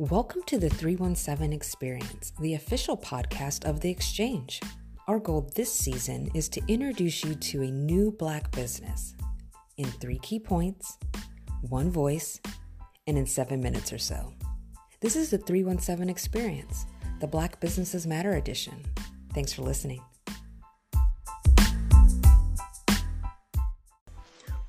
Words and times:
Welcome 0.00 0.42
to 0.46 0.58
the 0.60 0.70
317 0.70 1.52
Experience, 1.52 2.32
the 2.38 2.54
official 2.54 2.96
podcast 2.96 3.68
of 3.68 3.80
The 3.80 3.90
Exchange. 3.90 4.60
Our 5.08 5.18
goal 5.18 5.50
this 5.56 5.72
season 5.72 6.30
is 6.34 6.48
to 6.50 6.62
introduce 6.68 7.24
you 7.24 7.34
to 7.34 7.62
a 7.62 7.70
new 7.72 8.12
Black 8.12 8.48
business 8.52 9.16
in 9.76 9.86
three 9.86 10.20
key 10.20 10.38
points, 10.38 10.98
one 11.62 11.90
voice, 11.90 12.40
and 13.08 13.18
in 13.18 13.26
seven 13.26 13.60
minutes 13.60 13.92
or 13.92 13.98
so. 13.98 14.32
This 15.00 15.16
is 15.16 15.30
the 15.30 15.38
317 15.38 16.08
Experience, 16.08 16.86
the 17.18 17.26
Black 17.26 17.58
Businesses 17.58 18.06
Matter 18.06 18.34
edition. 18.36 18.80
Thanks 19.34 19.52
for 19.52 19.62
listening. 19.62 20.00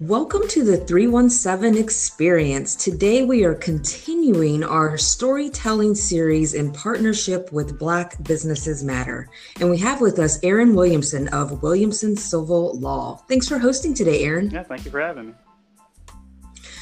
Welcome 0.02 0.48
to 0.48 0.64
the 0.64 0.78
317 0.78 1.78
Experience. 1.78 2.74
Today 2.74 3.26
we 3.26 3.44
are 3.44 3.54
continuing 3.54 4.64
our 4.64 4.98
storytelling 4.98 5.94
series 5.94 6.54
in 6.54 6.72
partnership 6.72 7.52
with 7.52 7.78
Black 7.78 8.16
Businesses 8.24 8.82
Matter. 8.82 9.28
And 9.60 9.70
we 9.70 9.78
have 9.80 10.00
with 10.00 10.18
us 10.18 10.40
Aaron 10.42 10.74
Williamson 10.74 11.28
of 11.28 11.62
Williamson 11.62 12.16
Civil 12.16 12.80
Law. 12.80 13.18
Thanks 13.28 13.50
for 13.50 13.58
hosting 13.58 13.94
today, 13.94 14.24
Aaron. 14.24 14.50
Yeah, 14.50 14.64
thank 14.64 14.86
you 14.86 14.92
for 14.92 15.02
having 15.02 15.28
me. 15.28 15.34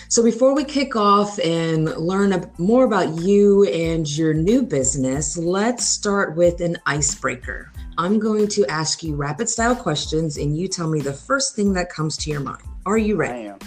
So, 0.10 0.24
before 0.24 0.54
we 0.54 0.64
kick 0.64 0.96
off 0.96 1.40
and 1.40 1.86
learn 1.98 2.52
more 2.60 2.86
about 2.86 3.20
you 3.22 3.64
and 3.64 4.08
your 4.16 4.36
new 4.36 4.62
business, 4.62 5.36
let's 5.36 5.84
start 5.88 6.36
with 6.36 6.62
an 6.62 6.78
icebreaker. 6.86 7.72
I'm 8.00 8.20
going 8.20 8.48
to 8.50 8.66
ask 8.68 9.02
you 9.02 9.16
rapid 9.16 9.50
style 9.50 9.76
questions, 9.76 10.38
and 10.38 10.56
you 10.56 10.68
tell 10.68 10.88
me 10.88 11.02
the 11.02 11.14
first 11.14 11.56
thing 11.56 11.74
that 11.74 11.90
comes 11.90 12.16
to 12.18 12.30
your 12.30 12.40
mind. 12.40 12.64
Are 12.86 12.98
you 12.98 13.16
ready? 13.16 13.50
I 13.50 13.54
am. 13.54 13.60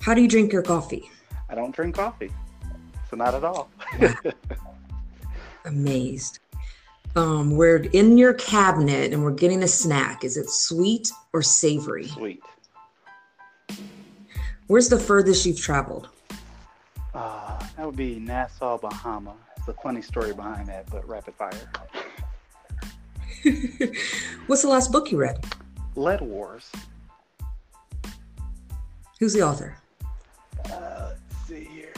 How 0.00 0.14
do 0.14 0.22
you 0.22 0.28
drink 0.28 0.50
your 0.52 0.62
coffee? 0.62 1.10
I 1.50 1.54
don't 1.54 1.74
drink 1.74 1.96
coffee, 1.96 2.30
so 3.10 3.16
not 3.16 3.34
at 3.34 3.44
all. 3.44 3.68
Amazed. 5.66 6.38
Um, 7.16 7.50
we're 7.50 7.76
in 7.92 8.16
your 8.16 8.32
cabinet 8.34 9.12
and 9.12 9.22
we're 9.22 9.32
getting 9.32 9.62
a 9.62 9.68
snack. 9.68 10.24
Is 10.24 10.36
it 10.36 10.48
sweet 10.48 11.10
or 11.32 11.42
savory? 11.42 12.06
Sweet. 12.06 12.42
Where's 14.68 14.88
the 14.88 14.98
furthest 14.98 15.44
you've 15.44 15.60
traveled? 15.60 16.08
Uh, 17.12 17.58
that 17.76 17.84
would 17.84 17.96
be 17.96 18.20
Nassau, 18.20 18.78
Bahama. 18.78 19.34
It's 19.56 19.66
a 19.66 19.72
funny 19.74 20.00
story 20.00 20.32
behind 20.32 20.68
that, 20.68 20.88
but 20.90 21.06
rapid 21.08 21.34
fire. 21.34 21.50
What's 24.46 24.62
the 24.62 24.68
last 24.68 24.92
book 24.92 25.10
you 25.10 25.18
read? 25.18 25.44
Lead 25.96 26.20
Wars. 26.20 26.70
Who's 29.18 29.32
the 29.32 29.42
author? 29.42 29.76
Uh, 30.66 31.12
let's 31.12 31.48
see 31.48 31.64
here. 31.64 31.92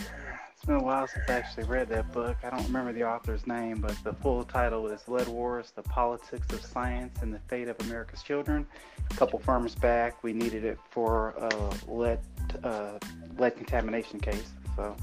It's 0.55 0.65
been 0.65 0.77
a 0.77 0.83
while 0.83 1.09
since 1.09 1.25
I 1.29 1.33
actually 1.33 1.65
read 1.65 1.89
that 1.89 2.13
book. 2.13 2.37
I 2.45 2.51
don't 2.51 2.65
remember 2.67 2.93
the 2.93 3.05
author's 3.05 3.47
name, 3.47 3.81
but 3.81 3.97
the 4.05 4.13
full 4.13 4.45
title 4.45 4.87
is 4.89 5.09
Lead 5.09 5.29
Wars 5.29 5.73
The 5.75 5.83
Politics 5.83 6.53
of 6.53 6.65
Science 6.65 7.23
and 7.23 7.35
the 7.35 7.41
Fate 7.49 7.69
of 7.69 7.81
America's 7.81 8.23
Children. 8.23 8.67
A 9.11 9.15
couple 9.15 9.39
firms 9.41 9.75
back, 9.75 10.23
we 10.23 10.33
needed 10.33 10.65
it 10.65 10.79
for 10.91 11.31
a 11.39 11.91
lead, 11.91 12.21
uh, 12.63 12.99
lead 13.37 13.57
contamination 13.57 14.21
case. 14.21 14.51
So. 14.77 14.97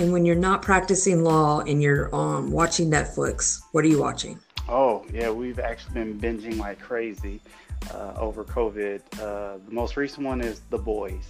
And 0.00 0.12
when 0.12 0.24
you're 0.24 0.36
not 0.36 0.62
practicing 0.62 1.24
law 1.24 1.60
and 1.60 1.82
you're 1.82 2.14
um, 2.14 2.52
watching 2.52 2.88
Netflix, 2.90 3.62
what 3.72 3.84
are 3.84 3.88
you 3.88 4.00
watching? 4.00 4.38
Oh, 4.68 5.04
yeah, 5.12 5.30
we've 5.30 5.58
actually 5.58 5.94
been 5.94 6.20
binging 6.20 6.58
like 6.58 6.78
crazy 6.78 7.40
uh, 7.92 8.14
over 8.16 8.44
COVID. 8.44 9.00
Uh, 9.20 9.58
the 9.66 9.72
most 9.72 9.96
recent 9.96 10.24
one 10.24 10.40
is 10.40 10.60
The 10.70 10.78
Boys. 10.78 11.24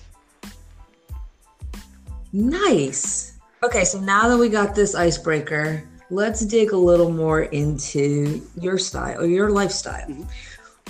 Nice. 2.32 3.38
Okay, 3.62 3.84
so 3.84 4.00
now 4.00 4.28
that 4.28 4.36
we 4.36 4.50
got 4.50 4.74
this 4.74 4.94
icebreaker, 4.94 5.82
let's 6.10 6.44
dig 6.44 6.72
a 6.72 6.76
little 6.76 7.10
more 7.10 7.42
into 7.44 8.46
your 8.60 8.76
style 8.76 9.20
or 9.20 9.26
your 9.26 9.50
lifestyle. 9.50 10.06
Mm-hmm. 10.06 10.24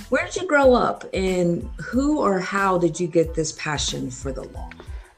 Where 0.08 0.24
did 0.24 0.36
you 0.36 0.48
grow 0.48 0.74
up 0.74 1.04
and 1.12 1.69
who 1.80 2.20
or 2.20 2.41
how 2.41 2.78
did 2.78 2.98
you 2.98 3.06
get 3.06 3.34
this 3.34 3.53
passion 3.53 4.10
for 4.10 4.32
the 4.32 4.44
law? 4.44 4.70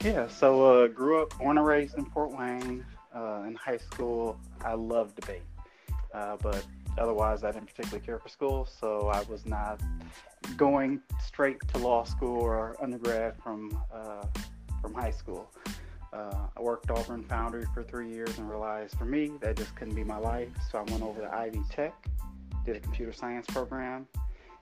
Yeah, 0.03 0.29
so 0.29 0.65
uh, 0.65 0.87
grew 0.87 1.21
up, 1.21 1.37
born 1.37 1.59
and 1.59 1.67
raised 1.67 1.99
in 1.99 2.07
Fort 2.07 2.31
Wayne. 2.33 2.87
Uh, 3.15 3.45
in 3.47 3.55
high 3.55 3.77
school, 3.77 4.39
I 4.65 4.73
loved 4.73 5.15
debate, 5.17 5.43
uh, 6.15 6.37
but 6.41 6.65
otherwise, 6.97 7.45
I 7.45 7.51
didn't 7.51 7.67
particularly 7.67 8.07
care 8.07 8.19
for 8.19 8.31
school, 8.31 8.67
so 8.67 9.09
I 9.09 9.21
was 9.25 9.45
not 9.45 9.79
going 10.57 11.03
straight 11.23 11.59
to 11.75 11.79
law 11.79 12.05
school 12.05 12.41
or 12.41 12.77
undergrad 12.83 13.35
from 13.43 13.79
uh, 13.93 14.25
from 14.81 14.95
high 14.95 15.11
school. 15.11 15.51
Uh, 16.15 16.47
I 16.57 16.61
worked 16.63 16.89
in 17.11 17.23
Foundry 17.25 17.67
for 17.75 17.83
three 17.83 18.11
years 18.11 18.39
and 18.39 18.49
realized 18.49 18.97
for 18.97 19.05
me 19.05 19.33
that 19.43 19.57
just 19.57 19.77
couldn't 19.77 19.95
be 19.95 20.05
my 20.05 20.19
life. 20.19 20.49
So 20.71 20.79
I 20.79 20.83
went 20.91 21.03
over 21.03 21.21
to 21.21 21.35
Ivy 21.35 21.63
Tech, 21.71 21.95
did 22.65 22.75
a 22.75 22.81
computer 22.81 23.13
science 23.13 23.47
program, 23.49 24.07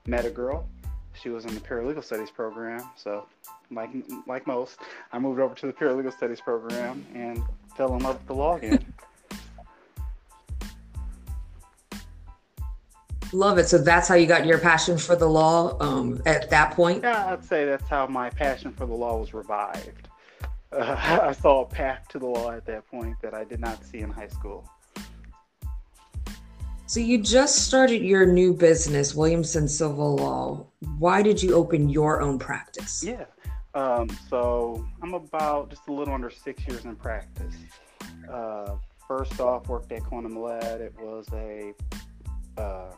met 0.05 0.25
a 0.25 0.29
girl. 0.29 0.67
She 1.13 1.29
was 1.29 1.45
in 1.45 1.53
the 1.53 1.61
paralegal 1.61 2.03
studies 2.03 2.31
program. 2.31 2.89
So, 2.95 3.27
like 3.71 3.89
like 4.27 4.47
most, 4.47 4.79
I 5.11 5.19
moved 5.19 5.39
over 5.39 5.55
to 5.55 5.67
the 5.67 5.73
paralegal 5.73 6.13
studies 6.13 6.41
program 6.41 7.05
and 7.13 7.43
fell 7.75 7.95
in 7.95 8.03
love 8.03 8.15
with 8.15 8.27
the 8.27 8.35
law 8.35 8.55
again. 8.55 8.93
Love 13.31 13.59
it. 13.59 13.69
So 13.69 13.77
that's 13.77 14.07
how 14.07 14.15
you 14.15 14.25
got 14.25 14.45
your 14.45 14.57
passion 14.57 14.97
for 14.97 15.15
the 15.15 15.27
law 15.27 15.77
um, 15.79 16.21
at 16.25 16.49
that 16.49 16.73
point? 16.73 17.03
Yeah, 17.03 17.31
I'd 17.31 17.43
say 17.43 17.65
that's 17.65 17.87
how 17.87 18.07
my 18.07 18.29
passion 18.29 18.71
for 18.73 18.85
the 18.85 18.93
law 18.93 19.17
was 19.17 19.33
revived. 19.33 20.07
Uh, 20.71 21.19
I 21.23 21.31
saw 21.33 21.61
a 21.61 21.65
path 21.65 22.07
to 22.09 22.19
the 22.19 22.25
law 22.25 22.51
at 22.51 22.65
that 22.65 22.87
point 22.87 23.15
that 23.21 23.33
I 23.33 23.43
did 23.43 23.59
not 23.59 23.83
see 23.83 23.99
in 23.99 24.09
high 24.09 24.27
school. 24.27 24.67
So 26.89 26.99
you 26.99 27.21
just 27.21 27.67
started 27.67 28.01
your 28.01 28.25
new 28.25 28.51
business, 28.51 29.13
Williamson 29.13 29.67
Civil 29.67 30.15
Law. 30.15 30.65
Why 30.97 31.21
did 31.21 31.39
you 31.39 31.53
open 31.53 31.87
your 31.87 32.19
own 32.19 32.39
practice? 32.39 33.03
Yeah. 33.05 33.25
Um, 33.75 34.09
so 34.27 34.87
I'm 35.03 35.13
about 35.13 35.69
just 35.69 35.83
a 35.87 35.93
little 35.93 36.15
under 36.15 36.31
six 36.31 36.67
years 36.67 36.85
in 36.85 36.95
practice. 36.95 37.53
Uh, 38.27 38.77
first 39.07 39.39
off, 39.39 39.67
worked 39.67 39.91
at 39.91 40.03
Cohen 40.03 40.27
Malad. 40.33 40.81
It 40.81 40.95
was 40.99 41.27
a 41.31 41.75
uh, 42.59 42.91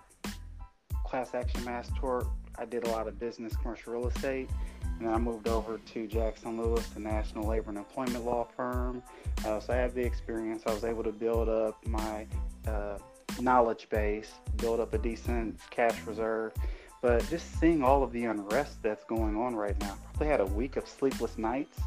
class 1.06 1.34
action 1.34 1.62
mass 1.66 1.92
tort. 2.00 2.28
I 2.58 2.64
did 2.64 2.88
a 2.88 2.92
lot 2.92 3.10
of 3.10 3.20
business, 3.20 3.58
commercial 3.58 3.92
real 3.92 4.08
estate, 4.08 4.50
and 4.84 5.06
then 5.06 5.14
I 5.14 5.18
moved 5.18 5.50
over 5.50 5.80
to 5.80 6.08
Jackson 6.08 6.58
Lewis, 6.58 6.88
the 6.92 7.02
national 7.02 7.46
labor 7.46 7.68
and 7.68 7.78
employment 7.78 8.24
law 8.24 8.48
firm. 8.56 9.04
Uh, 9.46 9.60
so 9.60 9.74
I 9.74 9.76
have 9.76 9.94
the 9.94 10.02
experience. 10.02 10.64
I 10.66 10.74
was 10.74 10.86
able 10.86 11.04
to 11.04 11.12
build 11.12 11.50
up 11.50 11.86
my 11.86 12.26
uh, 12.66 12.98
knowledge 13.40 13.88
base, 13.90 14.32
build 14.58 14.80
up 14.80 14.94
a 14.94 14.98
decent 14.98 15.60
cash 15.70 15.96
reserve. 16.06 16.54
But 17.02 17.28
just 17.30 17.60
seeing 17.60 17.84
all 17.84 18.04
of 18.04 18.12
the 18.12 18.26
unrest 18.26 18.84
that's 18.84 19.04
going 19.06 19.36
on 19.36 19.56
right 19.56 19.80
now, 19.80 19.98
probably 20.14 20.28
had 20.28 20.40
a 20.40 20.46
week 20.46 20.76
of 20.78 20.88
sleepless 20.88 21.38
nights. 21.38 21.80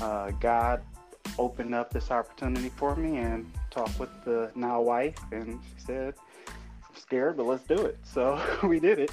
Uh, 0.00 0.30
God 0.40 0.82
opened 1.38 1.74
up 1.74 1.92
this 1.92 2.10
opportunity 2.10 2.68
for 2.68 2.94
me 2.94 3.18
and 3.18 3.50
talked 3.70 3.98
with 3.98 4.10
the 4.24 4.52
now 4.54 4.80
wife, 4.80 5.16
and 5.32 5.60
she 5.76 5.84
said, 5.84 6.14
I'm 6.46 6.96
scared, 6.96 7.36
but 7.36 7.46
let's 7.46 7.64
do 7.64 7.84
it. 7.84 7.98
So 8.04 8.40
we 8.62 8.78
did 8.78 8.98
it. 9.00 9.12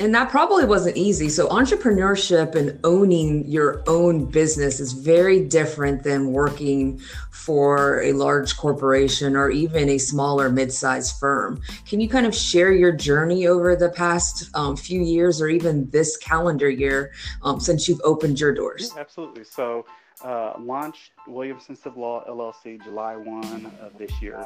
And 0.00 0.14
that 0.14 0.30
probably 0.30 0.64
wasn't 0.64 0.96
easy. 0.96 1.28
So, 1.28 1.46
entrepreneurship 1.48 2.54
and 2.54 2.80
owning 2.84 3.44
your 3.46 3.82
own 3.86 4.30
business 4.30 4.80
is 4.80 4.94
very 4.94 5.44
different 5.44 6.02
than 6.02 6.32
working 6.32 6.98
for 7.30 8.02
a 8.02 8.14
large 8.14 8.56
corporation 8.56 9.36
or 9.36 9.50
even 9.50 9.90
a 9.90 9.98
smaller 9.98 10.48
mid 10.48 10.72
sized 10.72 11.18
firm. 11.18 11.60
Can 11.86 12.00
you 12.00 12.08
kind 12.08 12.24
of 12.24 12.34
share 12.34 12.72
your 12.72 12.92
journey 12.92 13.46
over 13.46 13.76
the 13.76 13.90
past 13.90 14.48
um, 14.54 14.74
few 14.74 15.02
years 15.02 15.42
or 15.42 15.48
even 15.48 15.90
this 15.90 16.16
calendar 16.16 16.70
year 16.70 17.12
um, 17.42 17.60
since 17.60 17.86
you've 17.86 18.00
opened 18.02 18.40
your 18.40 18.54
doors? 18.54 18.92
Yeah, 18.94 19.02
absolutely. 19.02 19.44
So, 19.44 19.84
uh, 20.24 20.54
launched 20.58 21.12
Williamson 21.26 21.74
Civil 21.74 22.02
Law 22.02 22.24
LLC 22.28 22.82
July 22.82 23.16
1 23.16 23.72
of 23.80 23.96
this 23.98 24.20
year. 24.20 24.44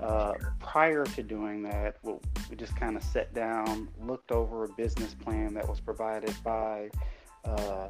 Uh, 0.00 0.32
prior 0.58 1.04
to 1.04 1.22
doing 1.22 1.62
that, 1.62 1.96
we 2.02 2.56
just 2.56 2.76
kind 2.76 2.96
of 2.96 3.02
sat 3.02 3.32
down, 3.34 3.88
looked 4.00 4.32
over 4.32 4.64
a 4.64 4.68
business 4.68 5.14
plan 5.14 5.54
that 5.54 5.68
was 5.68 5.80
provided 5.80 6.34
by 6.42 6.90
uh, 7.44 7.50
uh, 7.50 7.88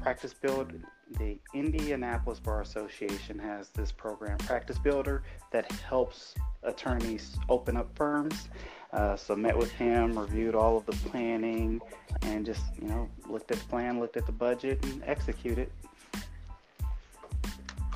Practice 0.00 0.34
Build. 0.34 0.72
The 1.18 1.38
Indianapolis 1.54 2.40
Bar 2.40 2.62
Association 2.62 3.38
has 3.38 3.68
this 3.70 3.92
program, 3.92 4.38
Practice 4.38 4.78
Builder, 4.78 5.22
that 5.50 5.70
helps 5.70 6.34
attorneys 6.62 7.36
open 7.48 7.76
up 7.76 7.94
firms. 7.96 8.48
Uh, 8.92 9.16
so 9.16 9.34
met 9.34 9.56
with 9.56 9.72
him, 9.72 10.18
reviewed 10.18 10.54
all 10.54 10.76
of 10.76 10.86
the 10.86 10.92
planning, 11.08 11.80
and 12.22 12.44
just 12.44 12.62
you 12.80 12.88
know 12.88 13.08
looked 13.26 13.50
at 13.50 13.58
the 13.58 13.64
plan, 13.64 13.98
looked 13.98 14.16
at 14.16 14.26
the 14.26 14.32
budget, 14.32 14.84
and 14.84 15.02
executed. 15.04 15.70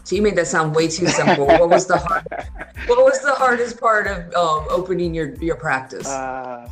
So 0.07 0.15
you 0.15 0.23
made 0.23 0.37
that 0.37 0.47
sound 0.47 0.73
way 0.73 0.87
too 0.87 1.09
simple. 1.09 1.47
what 1.47 1.69
was 1.69 1.87
the 1.87 1.99
hard, 1.99 2.25
what 2.87 3.05
was 3.05 3.21
the 3.23 3.33
hardest 3.33 3.81
part 3.81 4.07
of 4.07 4.33
um, 4.35 4.65
opening 4.71 5.13
your 5.13 5.35
your 5.43 5.57
practice? 5.57 6.07
Uh, 6.07 6.71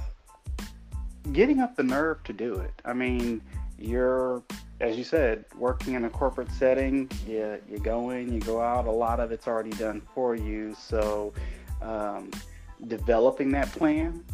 getting 1.33 1.59
up 1.59 1.75
the 1.75 1.83
nerve 1.83 2.23
to 2.23 2.33
do 2.33 2.55
it. 2.55 2.71
I 2.85 2.93
mean, 2.93 3.43
you're 3.77 4.45
as 4.79 4.97
you 4.97 5.03
said, 5.03 5.47
working 5.59 5.95
in 5.95 6.05
a 6.05 6.11
corporate 6.11 6.53
setting, 6.53 7.11
you, 7.27 7.59
you 7.69 7.79
go 7.81 8.11
in, 8.11 8.33
you 8.33 8.39
go 8.39 8.61
out, 8.61 8.87
a 8.87 8.91
lot 8.91 9.19
of 9.19 9.33
it's 9.33 9.49
already 9.49 9.71
done 9.71 10.01
for 10.15 10.37
you. 10.37 10.77
So, 10.79 11.33
um, 11.83 12.31
developing 12.87 13.51
that 13.51 13.73
plan 13.73 14.25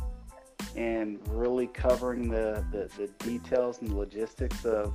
and 0.76 1.18
really 1.28 1.68
covering 1.68 2.28
the, 2.28 2.62
the, 2.70 2.90
the, 2.98 3.06
details 3.24 3.80
and 3.80 3.90
the 3.90 3.96
logistics 3.96 4.66
of 4.66 4.94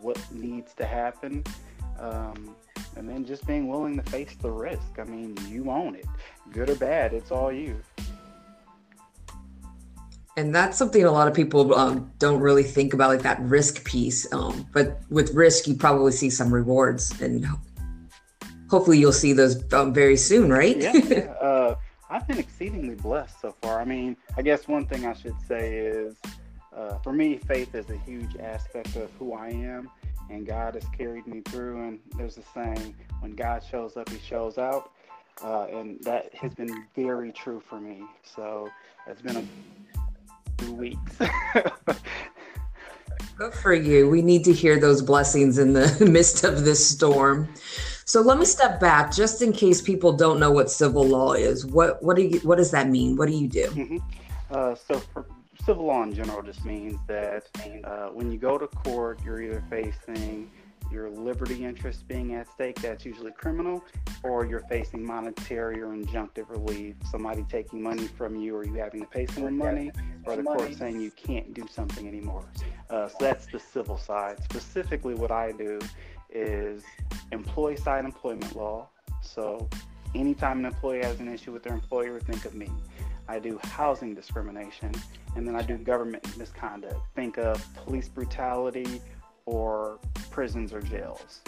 what 0.00 0.20
needs 0.32 0.72
to 0.74 0.86
happen. 0.86 1.42
Um, 1.98 2.54
and 2.96 3.08
then 3.08 3.24
just 3.24 3.46
being 3.46 3.68
willing 3.68 3.96
to 3.96 4.02
face 4.10 4.36
the 4.40 4.50
risk. 4.50 4.98
I 4.98 5.04
mean, 5.04 5.36
you 5.48 5.70
own 5.70 5.94
it, 5.94 6.06
good 6.52 6.70
or 6.70 6.76
bad, 6.76 7.12
it's 7.12 7.30
all 7.30 7.52
you. 7.52 7.80
And 10.36 10.52
that's 10.52 10.76
something 10.76 11.04
a 11.04 11.12
lot 11.12 11.28
of 11.28 11.34
people 11.34 11.74
um, 11.74 12.10
don't 12.18 12.40
really 12.40 12.64
think 12.64 12.92
about 12.92 13.08
like 13.08 13.22
that 13.22 13.40
risk 13.40 13.84
piece 13.84 14.32
um, 14.32 14.66
but 14.72 15.00
with 15.08 15.32
risk 15.32 15.68
you 15.68 15.76
probably 15.76 16.10
see 16.10 16.28
some 16.28 16.52
rewards 16.52 17.20
and 17.20 17.46
hopefully 18.68 18.98
you'll 18.98 19.12
see 19.12 19.32
those 19.32 19.62
um, 19.72 19.94
very 19.94 20.16
soon 20.16 20.50
right? 20.50 20.76
Yeah, 20.76 20.92
yeah. 21.04 21.18
Uh, 21.40 21.76
i've 22.10 22.26
been 22.26 22.38
exceedingly 22.38 22.96
blessed 22.96 23.40
so 23.40 23.54
far. 23.62 23.80
I 23.80 23.84
mean 23.84 24.16
i 24.36 24.42
guess 24.42 24.66
one 24.66 24.86
thing 24.86 25.06
i 25.06 25.12
should 25.12 25.40
say 25.46 25.76
is 25.76 26.16
uh, 26.76 26.98
for 26.98 27.12
me 27.12 27.38
faith 27.38 27.72
is 27.76 27.88
a 27.90 27.96
huge 27.98 28.36
aspect 28.38 28.96
of 28.96 29.12
who 29.20 29.34
i 29.34 29.50
am 29.50 29.88
and 30.30 30.46
god 30.46 30.74
has 30.74 30.84
carried 30.96 31.26
me 31.26 31.40
through 31.42 31.86
and 31.86 31.98
there's 32.16 32.38
a 32.38 32.42
saying 32.54 32.94
when 33.20 33.34
god 33.34 33.62
shows 33.62 33.96
up 33.96 34.08
he 34.08 34.18
shows 34.18 34.58
out 34.58 34.90
uh, 35.42 35.64
and 35.64 35.98
that 36.02 36.32
has 36.34 36.54
been 36.54 36.86
very 36.94 37.32
true 37.32 37.60
for 37.68 37.80
me 37.80 38.04
so 38.22 38.68
it's 39.06 39.20
been 39.20 39.36
a 39.36 39.44
few 40.58 40.74
weeks. 40.74 41.18
Good 43.36 43.54
for 43.54 43.74
you. 43.74 44.08
We 44.08 44.22
need 44.22 44.44
to 44.44 44.52
hear 44.52 44.78
those 44.78 45.02
blessings 45.02 45.58
in 45.58 45.72
the 45.72 46.06
midst 46.10 46.44
of 46.44 46.64
this 46.64 46.88
storm. 46.88 47.52
So 48.04 48.20
let 48.20 48.38
me 48.38 48.44
step 48.44 48.80
back, 48.80 49.12
just 49.12 49.42
in 49.42 49.52
case 49.52 49.82
people 49.82 50.12
don't 50.12 50.38
know 50.38 50.52
what 50.52 50.70
civil 50.70 51.04
law 51.04 51.32
is. 51.32 51.66
What 51.66 52.02
what 52.02 52.16
do 52.16 52.22
you 52.22 52.38
what 52.40 52.56
does 52.58 52.70
that 52.70 52.88
mean? 52.88 53.16
What 53.16 53.28
do 53.28 53.34
you 53.34 53.48
do? 53.48 53.66
Mm-hmm. 53.66 53.96
Uh, 54.50 54.74
so 54.74 54.98
for 54.98 55.26
civil 55.64 55.86
law 55.86 56.02
in 56.02 56.14
general, 56.14 56.42
just 56.42 56.64
means 56.64 56.98
that 57.06 57.44
uh, 57.84 58.08
when 58.08 58.30
you 58.30 58.38
go 58.38 58.58
to 58.58 58.66
court, 58.66 59.20
you're 59.24 59.42
either 59.42 59.62
facing 59.70 60.50
your 60.90 61.10
liberty 61.10 61.64
interest 61.64 62.06
being 62.06 62.34
at 62.34 62.48
stake, 62.48 62.80
that's 62.80 63.04
usually 63.04 63.32
criminal, 63.32 63.82
or 64.22 64.46
you're 64.46 64.64
facing 64.68 65.04
monetary 65.04 65.80
or 65.80 65.88
injunctive 65.88 66.48
relief, 66.50 66.94
somebody 67.10 67.44
taking 67.48 67.82
money 67.82 68.06
from 68.06 68.36
you 68.36 68.54
or 68.54 68.64
you 68.64 68.74
having 68.74 69.00
to 69.00 69.06
pay 69.06 69.26
someone 69.26 69.56
money, 69.56 69.90
or 70.24 70.36
the 70.36 70.42
court 70.42 70.74
saying 70.74 71.00
you 71.00 71.10
can't 71.10 71.52
do 71.54 71.66
something 71.70 72.06
anymore. 72.06 72.44
Uh, 72.90 73.08
so 73.08 73.16
that's 73.18 73.46
the 73.46 73.58
civil 73.58 73.98
side. 73.98 74.42
Specifically, 74.44 75.14
what 75.14 75.30
I 75.30 75.52
do 75.52 75.78
is 76.30 76.84
employee 77.32 77.76
side 77.76 78.04
employment 78.04 78.54
law. 78.54 78.88
So 79.20 79.68
anytime 80.14 80.60
an 80.60 80.66
employee 80.66 81.02
has 81.02 81.18
an 81.20 81.32
issue 81.32 81.52
with 81.52 81.62
their 81.62 81.74
employer, 81.74 82.20
think 82.20 82.44
of 82.44 82.54
me. 82.54 82.70
I 83.28 83.38
do 83.38 83.58
housing 83.62 84.14
discrimination, 84.14 84.92
and 85.36 85.46
then 85.46 85.56
I 85.56 85.62
do 85.62 85.78
government 85.78 86.36
misconduct. 86.36 87.00
Think 87.14 87.38
of 87.38 87.64
police 87.74 88.08
brutality 88.08 89.00
or 89.46 89.98
prisons 90.30 90.72
or 90.72 90.80
jails. 90.80 91.40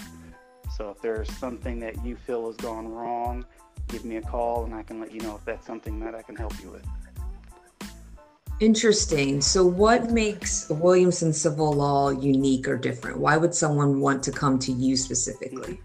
So 0.76 0.90
if 0.90 1.00
there's 1.00 1.30
something 1.36 1.78
that 1.80 2.04
you 2.04 2.16
feel 2.16 2.46
has 2.46 2.56
gone 2.56 2.88
wrong, 2.88 3.44
give 3.88 4.04
me 4.04 4.16
a 4.16 4.22
call 4.22 4.64
and 4.64 4.74
I 4.74 4.82
can 4.82 5.00
let 5.00 5.12
you 5.12 5.20
know 5.20 5.36
if 5.36 5.44
that's 5.44 5.66
something 5.66 6.00
that 6.00 6.14
I 6.14 6.22
can 6.22 6.36
help 6.36 6.52
you 6.62 6.70
with. 6.70 6.86
Interesting. 8.58 9.42
So, 9.42 9.66
what 9.66 10.10
makes 10.10 10.70
Williamson 10.70 11.34
civil 11.34 11.74
law 11.74 12.08
unique 12.08 12.66
or 12.66 12.78
different? 12.78 13.18
Why 13.18 13.36
would 13.36 13.54
someone 13.54 14.00
want 14.00 14.22
to 14.22 14.32
come 14.32 14.58
to 14.60 14.72
you 14.72 14.96
specifically? 14.96 15.78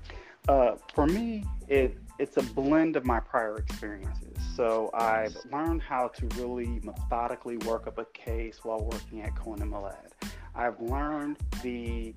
Uh, 0.48 0.76
for 0.94 1.06
me, 1.06 1.44
it 1.68 1.98
it's 2.18 2.38
a 2.38 2.42
blend 2.42 2.96
of 2.96 3.04
my 3.04 3.20
prior 3.20 3.58
experiences. 3.58 4.31
So, 4.56 4.90
I've 4.94 5.36
learned 5.52 5.82
how 5.82 6.10
to 6.10 6.28
really 6.38 6.80
methodically 6.84 7.58
work 7.58 7.88
up 7.88 7.98
a 7.98 8.06
case 8.06 8.60
while 8.64 8.84
working 8.84 9.22
at 9.22 9.36
Cohen 9.36 9.62
and 9.62 9.72
Malad. 9.72 10.12
I've 10.56 10.80
learned 10.82 11.38
the 11.64 12.14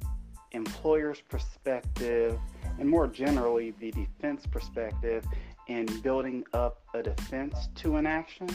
employer's 0.53 1.21
perspective 1.21 2.39
and 2.79 2.89
more 2.89 3.07
generally 3.07 3.73
the 3.79 3.91
defense 3.93 4.47
perspective 4.47 5.25
in 5.69 5.87
building 6.01 6.45
up 6.53 6.83
a 6.95 7.03
defense 7.03 7.69
to 7.77 7.97
an 7.97 8.07
action 8.07 8.49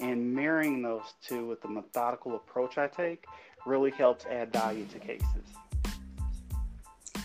and 0.00 0.34
marrying 0.34 0.82
those 0.82 1.14
two 1.22 1.46
with 1.46 1.60
the 1.62 1.68
methodical 1.68 2.36
approach 2.36 2.78
I 2.78 2.86
take 2.86 3.24
really 3.66 3.90
helps 3.90 4.24
add 4.26 4.52
value 4.52 4.86
to 4.86 4.98
cases. 4.98 5.44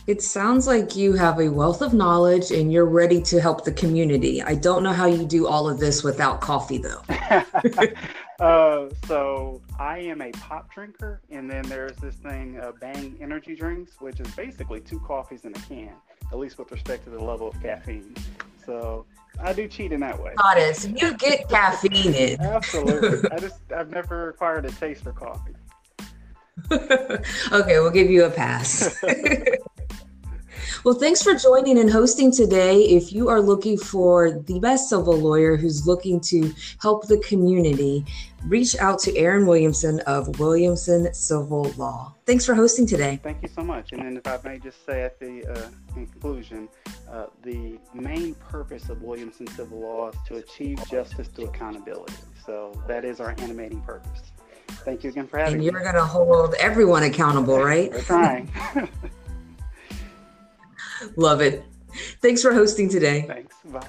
It 0.06 0.22
sounds 0.22 0.68
like 0.68 0.98
you 0.98 1.14
have 1.14 1.40
a 1.40 1.48
wealth 1.48 1.82
of 1.82 1.94
knowledge 1.94 2.52
and 2.52 2.74
you're 2.74 2.86
ready 2.86 3.22
to 3.22 3.40
help 3.40 3.64
the 3.64 3.72
community. 3.72 4.42
I 4.42 4.56
don't 4.56 4.84
know 4.84 4.92
how 4.92 5.06
you 5.06 5.26
do 5.26 5.48
all 5.48 5.70
of 5.70 5.80
this 5.80 6.04
without 6.04 6.42
coffee, 6.42 6.78
though. 6.78 7.02
uh, 8.40 8.90
so, 9.08 9.62
I 9.80 10.00
am 10.00 10.22
a 10.22 10.32
pop 10.32 10.70
drinker, 10.74 11.22
and 11.30 11.50
then 11.50 11.64
there's 11.64 11.96
this 11.98 12.16
thing, 12.16 12.60
uh, 12.60 12.74
Bang 12.82 13.18
Energy 13.22 13.56
Drinks, 13.56 14.02
which 14.02 14.20
is 14.20 14.28
basically 14.36 14.82
two 14.82 15.00
coffees 15.00 15.46
in 15.46 15.52
a 15.56 15.60
can, 15.60 15.94
at 16.34 16.38
least 16.38 16.58
with 16.58 16.70
respect 16.74 17.06
to 17.06 17.10
the 17.10 17.24
level 17.24 17.48
of 17.48 17.62
caffeine. 17.62 18.14
So, 18.66 19.06
I 19.40 19.54
do 19.54 19.70
cheat 19.70 19.94
in 19.94 20.02
that 20.02 20.20
way. 20.22 20.34
So 20.74 20.90
you 20.90 21.16
get 21.16 21.48
caffeine 21.48 22.14
in. 22.14 22.42
Absolutely. 22.42 23.30
I 23.32 23.40
just, 23.40 23.60
I've 23.74 23.90
never 23.90 24.30
acquired 24.30 24.66
a 24.66 24.72
taste 24.72 25.04
for 25.04 25.14
coffee. 25.14 25.56
okay, 26.72 27.80
we'll 27.80 27.90
give 27.90 28.10
you 28.10 28.26
a 28.26 28.30
pass. 28.30 29.02
Well, 30.84 30.96
thanks 30.96 31.24
for 31.24 31.34
joining 31.34 31.80
and 31.80 31.90
hosting 31.90 32.30
today. 32.30 32.82
If 32.82 33.14
you 33.14 33.30
are 33.30 33.40
looking 33.40 33.78
for 33.78 34.32
the 34.32 34.60
best 34.60 34.90
civil 34.90 35.16
lawyer 35.16 35.56
who's 35.56 35.88
looking 35.88 36.20
to 36.22 36.54
help 36.82 37.08
the 37.08 37.20
community, 37.20 38.04
reach 38.48 38.76
out 38.76 39.00
to 39.00 39.16
Aaron 39.16 39.46
Williamson 39.46 40.02
of 40.02 40.40
Williamson 40.40 41.14
Civil 41.14 41.72
Law. 41.78 42.14
Thanks 42.26 42.46
for 42.46 42.54
hosting 42.54 42.86
today. 42.86 43.18
Thank 43.24 43.42
you 43.42 43.48
so 43.48 43.64
much. 43.64 43.94
And 43.94 44.02
then, 44.02 44.18
if 44.18 44.28
I 44.28 44.38
may 44.44 44.60
just 44.60 44.86
say 44.86 45.04
at 45.04 45.22
the 45.22 45.46
uh, 45.46 45.70
conclusion, 45.94 46.68
uh, 47.10 47.28
the 47.44 47.80
main 47.94 48.36
purpose 48.36 48.90
of 48.90 49.02
Williamson 49.04 49.48
Civil 49.48 49.80
Law 49.80 50.10
is 50.10 50.18
to 50.28 50.36
achieve 50.36 50.86
justice 50.90 51.30
through 51.30 51.46
accountability. 51.46 52.16
So 52.46 52.78
that 52.90 53.06
is 53.06 53.22
our 53.22 53.34
animating 53.38 53.80
purpose. 53.84 54.34
Thank 54.68 55.06
you 55.06 55.12
again 55.12 55.28
for 55.28 55.38
having 55.38 55.54
and 55.54 55.62
me. 55.62 55.68
And 55.70 55.74
you're 55.76 55.84
going 55.84 55.96
to 55.96 56.04
hold 56.04 56.56
everyone 56.56 57.04
accountable, 57.04 57.64
right? 57.64 57.90
We're 57.90 58.02
trying. 58.02 58.52
Love 61.16 61.42
it. 61.42 61.64
Thanks 62.22 62.42
for 62.42 62.54
hosting 62.54 62.90
today. 62.90 63.26
Thanks. 63.28 63.56
Bye. 63.66 63.88